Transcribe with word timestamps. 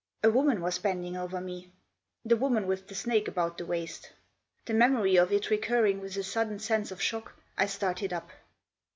A 0.23 0.31
woman 0.31 0.61
was 0.61 0.79
bending 0.79 1.15
over 1.15 1.39
me; 1.39 1.71
the 2.25 2.35
woman 2.35 2.65
with 2.65 2.87
the 2.87 2.95
snake 2.95 3.27
about 3.27 3.59
the 3.59 3.67
waist. 3.67 4.09
The 4.65 4.73
memory 4.73 5.15
of 5.15 5.31
it 5.31 5.51
recurring 5.51 6.01
with 6.01 6.17
a 6.17 6.23
sudden 6.23 6.57
sense 6.57 6.89
of 6.89 6.99
shock, 6.99 7.35
I 7.55 7.67
started 7.67 8.11
up. 8.11 8.31